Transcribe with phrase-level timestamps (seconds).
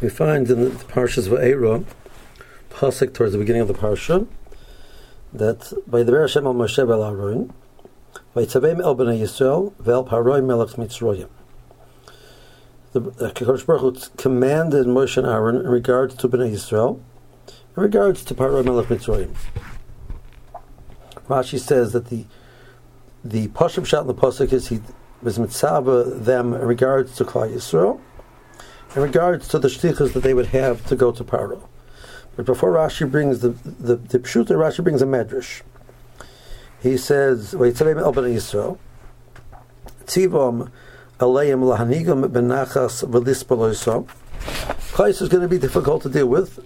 [0.00, 1.84] we find in the Parshas Va'era,
[2.70, 4.26] pasuk towards the beginning of the parsha,
[5.32, 7.52] that by the Hashem al Moshe el Aaron,
[8.34, 11.28] Vaytzaveim el Bnei Yisrael ve'el Paroi melech Mitzrayim.
[12.92, 17.00] The uh, Kadosh Baruch Hu commanded Moshe and Aaron in regards to Bnei Yisrael,
[17.76, 19.34] in regards to Paroi melech Mitzrayim.
[21.28, 22.24] Rashi says that the
[23.24, 24.80] the Pashim shot in the pasuk is he
[25.20, 28.00] was mitzvah them in regards to Klal Yisrael,
[28.94, 31.66] in regards to the shlichus that they would have to go to Paro.
[32.36, 35.62] But before Rashi brings the the, the Pshuta, Rashi brings a medrash.
[36.80, 38.78] He says, "Vaytzavim el bnei Yisrael,
[40.06, 40.70] tzivom
[41.18, 44.08] aleim lahanigam benachas v'lispaloisam."
[44.92, 46.58] Klais is going to be difficult to deal with.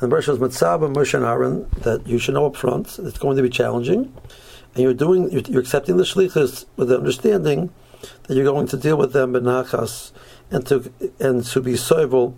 [0.00, 3.18] And the Bereshit is Mitzvah, Moshe and Aaron, that you should know up front, it's
[3.18, 4.12] going to be challenging.
[4.74, 7.70] And you're doing, you're, you're accepting the shlichus with the understanding
[8.24, 10.12] that you're going to deal with them benachas
[10.50, 12.36] and to and to be civil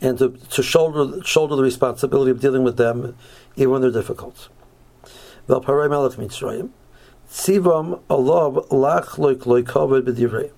[0.00, 3.16] and to, to shoulder shoulder the responsibility of dealing with them
[3.56, 4.48] even when they're difficult.
[5.48, 6.70] Vel parei melech mitzrayim
[7.30, 10.50] tzivam alav lach loik loikaved b'divrei.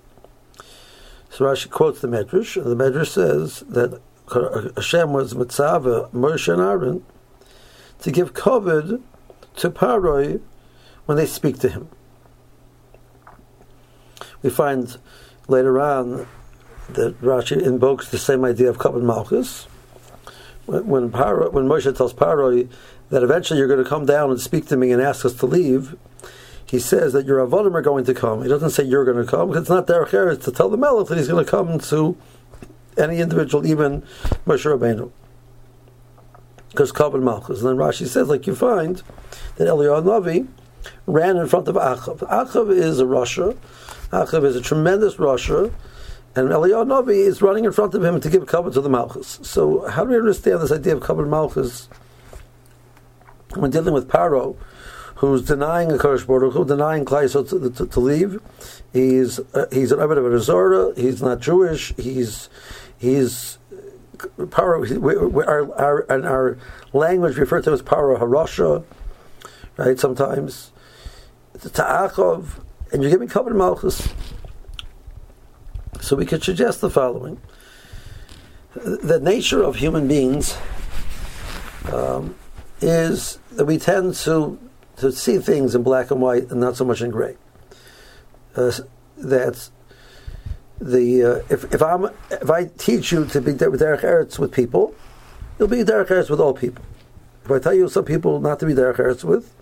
[1.30, 4.00] So Rashi quotes the Medrash, the Medrash says that
[4.32, 7.04] Hashem was mitzvah Moshe and Aaron
[8.00, 9.02] to give kavod
[9.56, 10.40] to Paroi
[11.06, 11.88] when they speak to him.
[14.42, 14.96] We find
[15.48, 16.26] later on
[16.90, 19.64] that Rashi invokes the same idea of Kabbalah Malchus.
[20.66, 22.68] When, Paro, when Moshe tells Paroi
[23.10, 25.46] that eventually you're going to come down and speak to me and ask us to
[25.46, 25.96] leave,
[26.66, 28.42] he says that your avodim are going to come.
[28.42, 30.76] He doesn't say you're going to come because it's not derech eretz to tell the
[30.76, 32.16] melech that he's going to come to
[32.98, 34.02] any individual, even
[34.46, 35.10] Moshe Rabbeinu.
[36.70, 37.60] Because Kabbalah Malchus.
[37.60, 39.02] And then Rashi says, like you find,
[39.56, 40.46] that Eliyahu Navi
[41.06, 42.18] ran in front of Achav.
[42.18, 43.56] Achav is a Rasha.
[44.12, 45.72] Achav is a tremendous Rasha,
[46.34, 49.38] and Eliyahu Navi is running in front of him to give cover to the Malchus.
[49.42, 51.88] So, how do we understand this idea of cover Malchus
[53.54, 54.56] when dealing with Paro,
[55.16, 58.40] who's denying a Kadosh Baruch, Hu, denying Klaiso to, to, to, leave?
[58.92, 60.96] He's uh, he's an Abed of a Rezora.
[60.96, 61.94] He's not Jewish.
[61.96, 62.48] He's
[62.96, 63.58] he's
[64.16, 64.88] Paro.
[64.88, 66.56] We, we, our, our, and our
[66.94, 68.84] language referred to as Paro Harasha,
[69.76, 69.98] right?
[69.98, 70.72] Sometimes
[71.60, 72.60] Ta'achov
[72.92, 74.08] and you're giving covered malchus.
[76.00, 77.40] So we could suggest the following:
[78.74, 80.56] the nature of human beings
[81.92, 82.36] um,
[82.80, 84.58] is that we tend to
[84.96, 87.36] to see things in black and white and not so much in gray.
[88.56, 88.72] Uh,
[89.16, 89.70] that
[90.80, 94.94] the uh, if if I'm if I teach you to be derech eretz with people,
[95.58, 96.84] you'll be derech eretz with all people.
[97.44, 99.52] If I tell you some people not to be derech eretz with,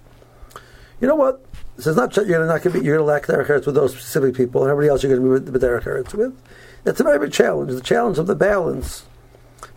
[1.00, 1.44] you know what?
[1.78, 3.74] So it's not you're not going to be you're going to lack derech eretz with
[3.74, 6.40] those specific people, and everybody else you're going to be with derech eretz with.
[6.84, 7.70] That's a very big challenge.
[7.70, 9.04] The challenge of the balance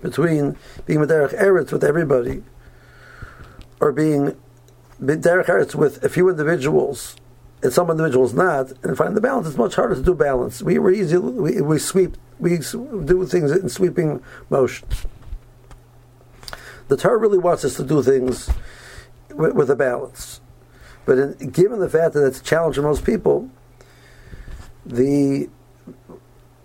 [0.02, 0.56] between
[0.86, 2.44] being with derech eretz with everybody,
[3.82, 4.38] or being
[5.02, 7.18] derech eretz with a few individuals,
[7.62, 9.48] and some individuals not, and finding the balance.
[9.48, 10.62] It's much harder to do balance.
[10.62, 14.88] We we easy we, we sweep we do things in sweeping motion.
[16.88, 18.50] The Torah really wants us to do things
[19.30, 20.40] with, with a balance.
[21.10, 23.50] But in, given the fact that it's a challenge for most people,
[24.86, 25.50] the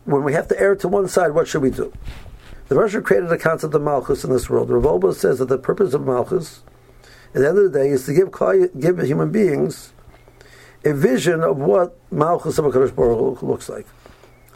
[0.05, 1.95] when we have to err to one side, what should we do?
[2.69, 4.69] The Russian created a concept of Malchus in this world.
[4.69, 6.63] Rav says that the purpose of Malchus,
[7.35, 8.31] at the end of the day, is to give
[8.79, 9.95] give human beings
[10.85, 13.87] a vision of what Malchus of Hakadosh Baruch looks like.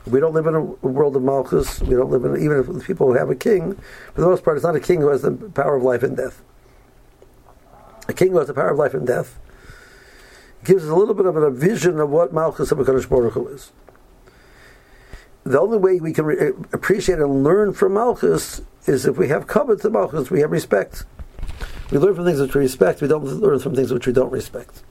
[0.06, 1.80] We don't live in a world of Malchus.
[1.80, 3.72] We don't live in even if the people who have a king.
[4.12, 6.14] For the most part, it's not a king who has the power of life and
[6.14, 6.42] death.
[8.06, 9.38] A king who has the power of life and death
[10.68, 13.48] gives us a little bit of a vision of what Malchus of HaKadosh Baruch Hu
[13.48, 13.72] is.
[15.44, 19.28] The only way we can re- uh, appreciate and learn from Malchus is if we
[19.28, 21.06] have kavod to Malchus, we have respect.
[21.90, 24.30] We learn from things which we respect, we don't learn from things which we don't
[24.30, 24.82] respect.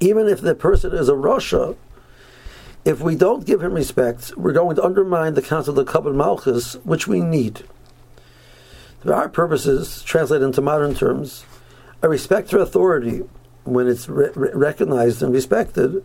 [0.00, 1.76] Even if the person is a Rasha,
[2.86, 6.76] if we don't give him respect, we're going to undermine the concept of kavod Malchus,
[6.84, 7.64] which we need.
[9.00, 11.44] For our purposes, translated into modern terms,
[12.00, 13.24] a respect for authority
[13.64, 16.04] when it's re- recognized and respected,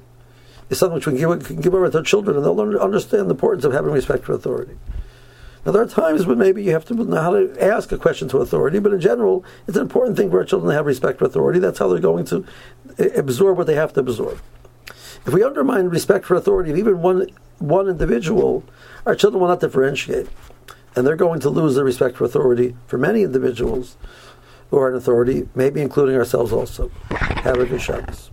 [0.70, 3.28] is something which we can give, can give over to our children, and they'll understand
[3.28, 4.78] the importance of having respect for authority.
[5.66, 8.30] Now, there are times when maybe you have to know how to ask a question
[8.30, 11.20] to authority, but in general, it's an important thing for our children to have respect
[11.20, 11.60] for authority.
[11.60, 12.46] That's how they're going to
[12.98, 14.40] eh, absorb what they have to absorb.
[15.26, 17.28] If we undermine respect for authority of even one
[17.60, 18.64] one individual,
[19.06, 20.30] our children will not differentiate,
[20.96, 23.98] and they're going to lose their respect for authority for many individuals
[24.70, 26.90] who are in authority, maybe including ourselves also.
[27.10, 28.32] Have a good Shabbos.